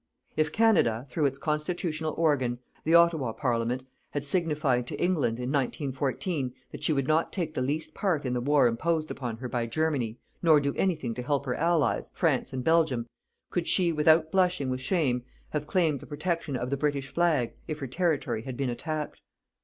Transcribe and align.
If 0.35 0.51
Canada, 0.51 1.05
through 1.11 1.27
its 1.27 1.37
constitutional 1.37 2.15
organ, 2.17 2.57
the 2.83 2.95
Ottawa 2.95 3.33
Parliament, 3.33 3.83
had 4.09 4.25
signified 4.25 4.87
to 4.87 4.99
England, 4.99 5.37
in 5.37 5.51
1914, 5.51 6.55
that 6.71 6.83
she 6.83 6.91
would 6.91 7.07
not 7.07 7.31
take 7.31 7.53
the 7.53 7.61
least 7.61 7.93
part 7.93 8.25
in 8.25 8.33
the 8.33 8.41
war 8.41 8.65
imposed 8.65 9.11
upon 9.11 9.37
her 9.37 9.47
by 9.47 9.67
Germany, 9.67 10.17
nor 10.41 10.59
do 10.59 10.73
anything 10.73 11.13
to 11.13 11.21
help 11.21 11.45
her 11.45 11.53
Allies, 11.53 12.11
France 12.15 12.51
and 12.51 12.63
Belgium, 12.63 13.05
could 13.51 13.67
she, 13.67 13.91
without 13.91 14.31
blushing 14.31 14.71
with 14.71 14.81
shame, 14.81 15.23
have 15.51 15.67
claimed 15.67 15.99
the 15.99 16.07
protection 16.07 16.55
of 16.55 16.71
the 16.71 16.77
British 16.77 17.09
flag, 17.09 17.53
if 17.67 17.77
her 17.77 17.85
territory 17.85 18.41
had 18.41 18.57
been 18.57 18.71
attacked. 18.71 19.21